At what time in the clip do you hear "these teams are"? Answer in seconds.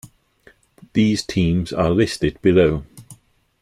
0.93-1.91